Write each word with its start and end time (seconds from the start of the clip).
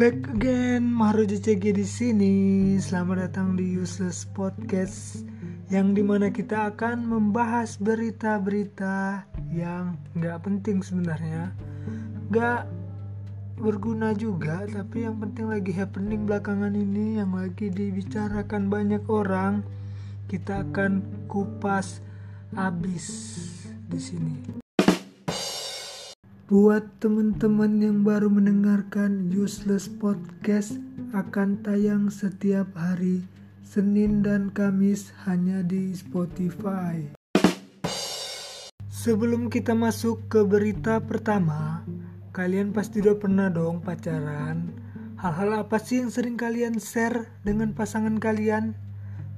Back 0.00 0.32
again, 0.32 0.88
Mahro 0.88 1.28
JCG 1.28 1.76
di 1.76 1.84
sini. 1.84 2.34
Selamat 2.80 3.28
datang 3.28 3.52
di 3.52 3.76
Useless 3.76 4.24
Podcast 4.32 5.28
yang 5.68 5.92
di 5.92 6.00
mana 6.00 6.32
kita 6.32 6.72
akan 6.72 7.04
membahas 7.04 7.76
berita-berita 7.76 9.28
yang 9.52 10.00
nggak 10.16 10.40
penting 10.40 10.80
sebenarnya, 10.80 11.52
nggak 12.32 12.64
berguna 13.60 14.16
juga, 14.16 14.64
tapi 14.72 15.04
yang 15.04 15.20
penting 15.20 15.52
lagi 15.52 15.76
happening 15.76 16.24
belakangan 16.24 16.72
ini 16.72 17.20
yang 17.20 17.36
lagi 17.36 17.68
dibicarakan 17.68 18.72
banyak 18.72 19.04
orang. 19.04 19.60
Kita 20.32 20.64
akan 20.64 21.28
kupas 21.28 22.00
habis 22.56 23.04
di 23.84 24.00
sini. 24.00 24.69
Buat 26.50 26.98
teman-teman 26.98 27.78
yang 27.78 28.02
baru 28.02 28.26
mendengarkan 28.26 29.30
Useless 29.30 29.86
Podcast 29.86 30.82
akan 31.14 31.62
tayang 31.62 32.10
setiap 32.10 32.74
hari 32.74 33.22
Senin 33.62 34.26
dan 34.26 34.50
Kamis 34.50 35.14
hanya 35.30 35.62
di 35.62 35.94
Spotify. 35.94 37.06
Sebelum 38.90 39.46
kita 39.46 39.78
masuk 39.78 40.26
ke 40.26 40.42
berita 40.42 40.98
pertama, 40.98 41.86
kalian 42.34 42.74
pasti 42.74 42.98
udah 42.98 43.14
pernah 43.14 43.46
dong 43.46 43.78
pacaran. 43.78 44.74
Hal-hal 45.22 45.54
apa 45.54 45.78
sih 45.78 46.02
yang 46.02 46.10
sering 46.10 46.34
kalian 46.34 46.82
share 46.82 47.30
dengan 47.46 47.78
pasangan 47.78 48.18
kalian? 48.18 48.74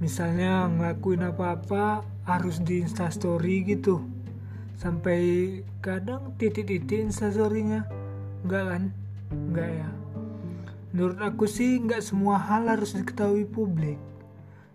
Misalnya 0.01 0.65
ngelakuin 0.65 1.29
apa-apa 1.29 2.09
harus 2.25 2.57
di 2.65 2.81
instastory 2.81 3.69
gitu 3.69 4.01
sampai 4.77 5.21
kadang 5.81 6.37
titik-titik 6.37 7.09
instastorynya. 7.09 7.87
Enggak 8.45 8.65
kan? 8.69 8.83
Enggak 9.31 9.71
ya. 9.71 9.89
Menurut 10.93 11.19
aku 11.25 11.49
sih 11.49 11.81
enggak 11.81 12.05
semua 12.05 12.37
hal 12.37 12.69
harus 12.69 12.93
diketahui 12.93 13.49
publik. 13.49 13.97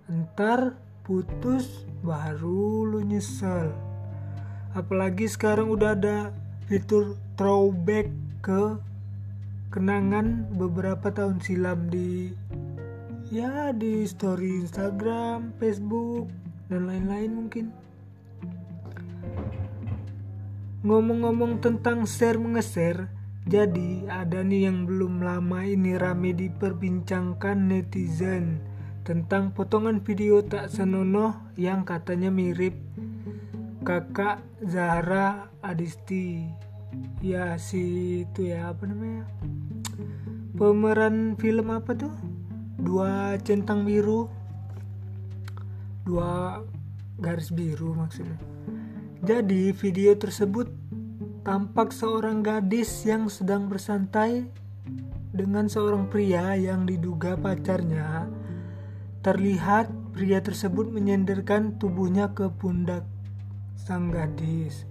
Ntar 0.09 0.73
putus 1.05 1.85
baru 2.01 2.89
lu 2.89 3.05
nyesel. 3.05 3.71
Apalagi 4.73 5.29
sekarang 5.29 5.69
udah 5.71 5.93
ada 5.93 6.17
fitur 6.67 7.15
throwback 7.39 8.09
ke 8.41 8.75
kenangan 9.69 10.47
beberapa 10.55 11.13
tahun 11.13 11.39
silam 11.43 11.87
di 11.91 12.33
ya 13.27 13.75
di 13.75 14.07
story 14.07 14.63
Instagram, 14.63 15.51
Facebook 15.59 16.31
dan 16.71 16.87
lain-lain 16.87 17.31
mungkin. 17.45 17.86
Ngomong-ngomong 20.87 21.59
tentang 21.59 22.07
share 22.07 22.39
mengeser, 22.39 23.11
jadi 23.43 24.07
ada 24.07 24.39
nih 24.39 24.71
yang 24.71 24.87
belum 24.87 25.19
lama 25.19 25.67
ini 25.67 25.99
rame 25.99 26.31
diperbincangkan 26.31 27.59
netizen 27.59 28.63
tentang 29.03 29.51
potongan 29.51 29.99
video 29.99 30.39
tak 30.47 30.71
senonoh 30.71 31.35
yang 31.59 31.83
katanya 31.83 32.31
mirip 32.31 32.79
kakak 33.83 34.39
Zahra 34.63 35.51
Adisti. 35.59 36.47
Ya 37.19 37.59
si 37.59 38.23
itu 38.23 38.47
ya 38.47 38.71
apa 38.71 38.87
namanya? 38.87 39.27
Pemeran 40.55 41.35
film 41.35 41.67
apa 41.67 41.99
tuh? 41.99 42.15
Dua 42.79 43.35
centang 43.43 43.83
biru. 43.83 44.31
Dua 46.07 46.63
garis 47.19 47.51
biru 47.51 47.91
maksudnya 47.91 48.39
jadi 49.23 49.73
video 49.73 50.13
tersebut 50.13 50.69
tampak 51.47 51.95
seorang 51.95 52.43
gadis 52.43 53.07
yang 53.07 53.31
sedang 53.31 53.71
bersantai 53.71 54.51
dengan 55.31 55.71
seorang 55.71 56.11
pria 56.11 56.59
yang 56.59 56.83
diduga 56.83 57.39
pacarnya. 57.39 58.27
Terlihat 59.23 59.87
pria 60.11 60.43
tersebut 60.43 60.91
menyenderkan 60.91 61.79
tubuhnya 61.79 62.35
ke 62.35 62.51
pundak 62.51 63.07
sang 63.79 64.11
gadis. 64.11 64.83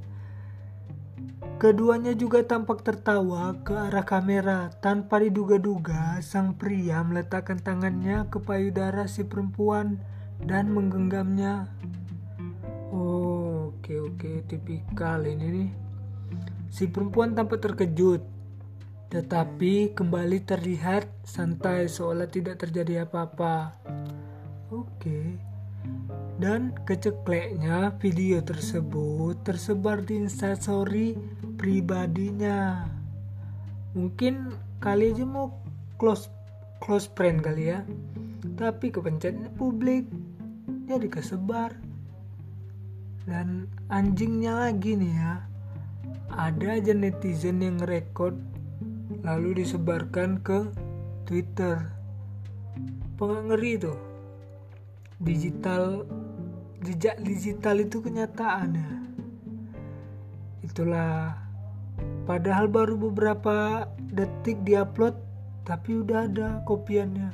Keduanya 1.60 2.16
juga 2.16 2.40
tampak 2.40 2.80
tertawa 2.80 3.52
ke 3.60 3.76
arah 3.76 4.08
kamera 4.08 4.72
tanpa 4.80 5.20
diduga-duga 5.20 6.24
sang 6.24 6.56
pria 6.56 7.04
meletakkan 7.04 7.60
tangannya 7.60 8.32
ke 8.32 8.40
payudara 8.40 9.04
si 9.04 9.28
perempuan 9.28 10.00
dan 10.40 10.72
menggenggamnya. 10.72 11.68
Oh, 12.88 13.36
Oke 13.76 14.02
oke 14.02 14.42
tipikal 14.48 15.20
ini 15.28 15.46
nih. 15.52 15.85
Si 16.76 16.84
perempuan 16.84 17.32
tampak 17.32 17.64
terkejut, 17.64 18.20
tetapi 19.08 19.96
kembali 19.96 20.44
terlihat 20.44 21.08
santai 21.24 21.88
seolah 21.88 22.28
tidak 22.28 22.60
terjadi 22.60 23.08
apa-apa. 23.08 23.80
Oke. 24.68 25.40
Dan 26.36 26.76
kecekleknya 26.84 27.96
video 27.96 28.44
tersebut 28.44 29.40
tersebar 29.40 30.04
di 30.04 30.20
instastory 30.20 31.16
pribadinya. 31.56 32.84
Mungkin 33.96 34.52
kali 34.76 35.16
aja 35.16 35.24
mau 35.24 35.56
close 35.96 36.28
close 36.84 37.08
friend 37.16 37.40
kali 37.40 37.72
ya. 37.72 37.88
Tapi 38.60 38.92
kepencetnya 38.92 39.48
publik 39.56 40.12
jadi 40.84 41.08
kesebar 41.08 41.72
dan 43.24 43.64
anjingnya 43.88 44.68
lagi 44.68 44.92
nih 44.92 45.16
ya 45.16 45.55
ada 46.36 46.76
aja 46.76 46.92
netizen 46.92 47.64
yang 47.64 47.80
ngerekod 47.80 48.36
lalu 49.24 49.64
disebarkan 49.64 50.42
ke 50.44 50.68
Twitter. 51.24 51.90
Pengen 53.16 53.48
ngeri 53.48 53.80
tuh 53.80 53.98
digital 55.16 56.04
jejak 56.84 57.16
digital 57.24 57.80
itu 57.80 58.04
kenyataannya 58.04 59.06
itulah. 60.66 61.40
Padahal 62.28 62.68
baru 62.68 63.00
beberapa 63.08 63.88
detik 64.12 64.60
diupload 64.66 65.16
tapi 65.64 66.04
udah 66.04 66.28
ada 66.28 66.48
kopiannya. 66.68 67.32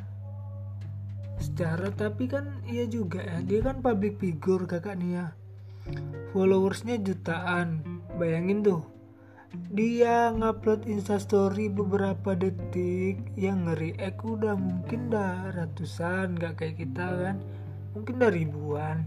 Secara 1.43 1.91
tapi 1.91 2.31
kan 2.31 2.63
iya 2.71 2.87
juga 2.87 3.19
ya. 3.19 3.43
Dia 3.43 3.67
kan 3.67 3.83
public 3.83 4.23
figure 4.23 4.63
kakak 4.71 5.03
nih 5.03 5.19
ya. 5.19 5.27
Followersnya 6.31 7.03
jutaan 7.03 7.83
bayangin 8.17 8.65
tuh. 8.65 8.83
Dia 9.69 10.33
ngupload 10.33 10.89
instastory 10.89 11.69
beberapa 11.69 12.33
detik 12.33 13.21
yang 13.37 13.69
ngeri-ek 13.69 14.17
udah 14.25 14.57
mungkin 14.57 15.13
dah 15.13 15.53
ratusan 15.53 16.41
gak 16.41 16.57
kayak 16.61 16.81
kita 16.81 17.05
kan. 17.05 17.37
Mungkin 17.93 18.15
dah 18.17 18.33
ribuan. 18.33 19.05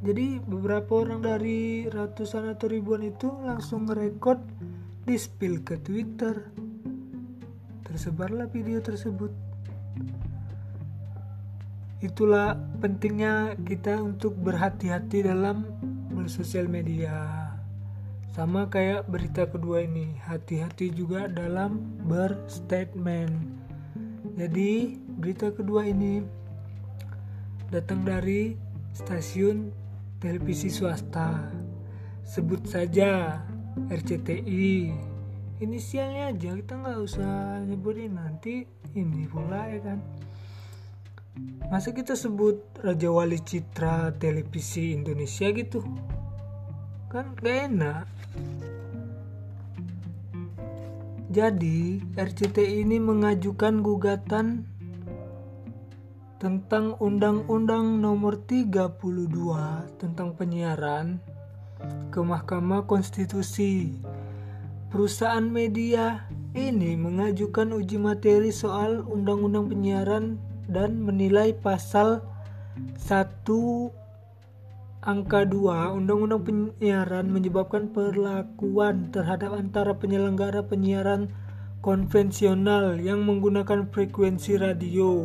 Jadi 0.00 0.40
beberapa 0.40 1.04
orang 1.04 1.20
dari 1.20 1.84
ratusan 1.84 2.48
atau 2.48 2.72
ribuan 2.72 3.04
itu 3.04 3.28
langsung 3.44 3.84
ngerekod 3.84 4.40
di 5.04 5.20
spill 5.20 5.60
ke 5.60 5.76
twitter. 5.84 6.48
Tersebarlah 7.84 8.48
video 8.48 8.80
tersebut. 8.80 9.28
Itulah 12.00 12.56
pentingnya 12.80 13.60
kita 13.60 14.00
untuk 14.00 14.32
berhati-hati 14.40 15.28
dalam 15.28 15.68
bersosial 16.08 16.64
media 16.64 17.49
sama 18.30 18.70
kayak 18.70 19.10
berita 19.10 19.42
kedua 19.50 19.82
ini 19.82 20.14
hati-hati 20.22 20.94
juga 20.94 21.26
dalam 21.26 21.82
berstatement. 22.06 23.34
Jadi 24.38 24.94
berita 25.18 25.50
kedua 25.50 25.90
ini 25.90 26.22
datang 27.74 28.06
dari 28.06 28.54
stasiun 28.94 29.74
televisi 30.22 30.70
swasta. 30.70 31.50
Sebut 32.22 32.62
saja 32.70 33.42
RCTI 33.90 34.94
inisialnya 35.58 36.30
aja 36.30 36.54
kita 36.54 36.72
nggak 36.78 36.98
usah 37.02 37.60
nyebutin 37.66 38.14
nanti 38.14 38.62
ini 38.94 39.26
pula 39.26 39.66
ya 39.74 39.80
kan? 39.82 39.98
Masa 41.66 41.90
kita 41.90 42.14
sebut 42.14 42.62
Raja 42.78 43.10
Wali 43.10 43.42
Citra 43.42 44.14
televisi 44.22 44.94
Indonesia 44.94 45.50
gitu 45.50 45.82
kan 47.10 47.34
gak 47.42 47.66
enak 47.66 48.06
jadi 51.30 52.02
RCTI 52.14 52.86
ini 52.86 53.02
mengajukan 53.02 53.82
gugatan 53.82 54.66
tentang 56.42 56.98
Undang-Undang 56.98 58.02
Nomor 58.02 58.42
32 58.46 58.90
tentang 60.02 60.34
penyiaran 60.34 61.22
ke 62.10 62.18
Mahkamah 62.18 62.88
Konstitusi. 62.90 63.94
Perusahaan 64.90 65.46
media 65.46 66.26
ini 66.58 66.98
mengajukan 66.98 67.78
uji 67.78 68.02
materi 68.02 68.50
soal 68.50 69.06
Undang-Undang 69.06 69.70
Penyiaran 69.70 70.34
dan 70.66 70.98
menilai 70.98 71.54
pasal 71.54 72.26
1 73.06 73.99
angka 75.00 75.48
2 75.48 75.96
Undang-Undang 75.96 76.44
Penyiaran 76.44 77.32
menyebabkan 77.32 77.88
perlakuan 77.88 79.08
terhadap 79.08 79.56
antara 79.56 79.96
penyelenggara 79.96 80.60
penyiaran 80.60 81.32
konvensional 81.80 83.00
yang 83.00 83.24
menggunakan 83.24 83.88
frekuensi 83.88 84.60
radio 84.60 85.24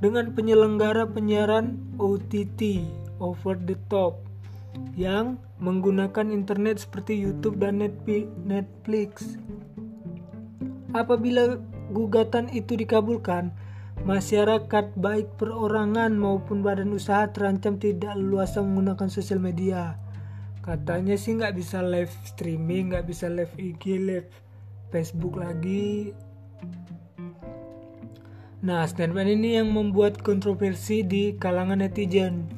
dengan 0.00 0.32
penyelenggara 0.32 1.04
penyiaran 1.04 1.76
OTT 2.00 2.88
over 3.20 3.60
the 3.68 3.76
top 3.92 4.24
yang 4.96 5.36
menggunakan 5.60 6.32
internet 6.32 6.80
seperti 6.80 7.12
YouTube 7.12 7.60
dan 7.60 7.84
Netflix. 8.48 9.36
Apabila 10.96 11.60
gugatan 11.92 12.48
itu 12.56 12.72
dikabulkan, 12.72 13.52
masyarakat 14.04 14.92
baik 15.00 15.40
perorangan 15.40 16.12
maupun 16.12 16.60
badan 16.60 16.92
usaha 16.92 17.24
terancam 17.32 17.80
tidak 17.80 18.12
leluasa 18.20 18.60
menggunakan 18.60 19.08
sosial 19.08 19.40
media. 19.40 19.96
Katanya 20.60 21.16
sih 21.16 21.40
nggak 21.40 21.56
bisa 21.56 21.80
live 21.80 22.12
streaming, 22.28 22.92
nggak 22.92 23.08
bisa 23.08 23.32
live 23.32 23.52
IG, 23.56 24.00
live 24.00 24.28
Facebook 24.92 25.40
lagi. 25.40 26.12
Nah, 28.64 28.84
statement 28.88 29.28
ini 29.28 29.60
yang 29.60 29.72
membuat 29.72 30.20
kontroversi 30.24 31.04
di 31.04 31.36
kalangan 31.36 31.84
netizen 31.84 32.48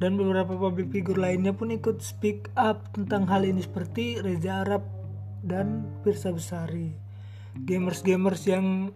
dan 0.00 0.20
beberapa 0.20 0.52
public 0.52 0.92
figure 0.92 1.16
lainnya 1.16 1.56
pun 1.56 1.72
ikut 1.72 2.04
speak 2.04 2.52
up 2.56 2.92
tentang 2.92 3.24
hal 3.24 3.44
ini 3.44 3.64
seperti 3.64 4.20
Reza 4.20 4.64
Arab 4.64 4.84
dan 5.40 5.88
Pirsa 6.04 6.32
Besari 6.32 7.06
gamers-gamers 7.64 8.44
yang 8.44 8.92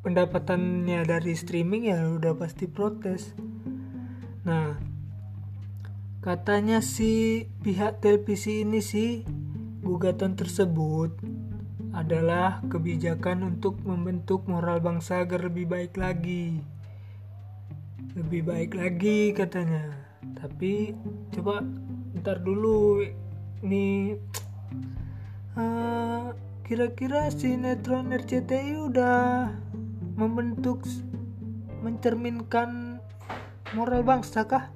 pendapatannya 0.00 1.04
dari 1.04 1.32
streaming 1.36 1.92
ya 1.92 2.00
udah 2.08 2.32
pasti 2.36 2.64
protes. 2.64 3.36
Nah, 4.48 4.80
katanya 6.24 6.80
si 6.80 7.44
pihak 7.60 8.00
televisi 8.00 8.64
ini 8.64 8.80
sih 8.80 9.24
gugatan 9.84 10.36
tersebut 10.36 11.12
adalah 11.92 12.62
kebijakan 12.70 13.56
untuk 13.56 13.82
membentuk 13.82 14.46
moral 14.46 14.80
bangsa 14.80 15.24
agar 15.26 15.44
lebih 15.48 15.68
baik 15.68 15.98
lagi. 16.00 16.64
Lebih 18.16 18.42
baik 18.48 18.72
lagi 18.78 19.36
katanya. 19.36 19.92
Tapi 20.36 20.96
coba 21.36 21.60
ntar 22.20 22.40
dulu 22.40 23.04
nih 23.60 24.16
uh, 25.56 26.32
Kira-kira 26.70 27.26
sinetron 27.34 28.14
RCTI 28.14 28.78
udah 28.78 29.50
membentuk 30.20 30.84
mencerminkan 31.80 33.00
moral 33.72 34.04
bangsa 34.04 34.44
kah? 34.44 34.68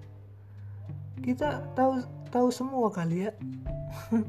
Kita 1.20 1.68
tahu 1.76 2.00
tahu 2.32 2.48
semua 2.48 2.88
kali 2.88 3.28
ya. 3.28 3.32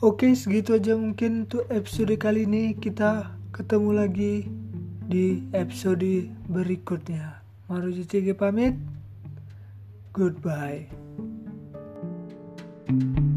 Oke, 0.00 0.32
segitu 0.32 0.78
aja 0.78 0.96
mungkin 0.96 1.44
untuk 1.44 1.66
episode 1.68 2.16
kali 2.16 2.48
ini. 2.48 2.72
Kita 2.78 3.36
ketemu 3.52 3.90
lagi 3.92 4.48
di 5.04 5.44
episode 5.52 6.30
berikutnya. 6.48 7.42
Maruji 7.68 8.08
Cige 8.08 8.32
pamit. 8.32 8.78
Goodbye. 10.16 10.88
thank 12.90 13.18
you 13.18 13.29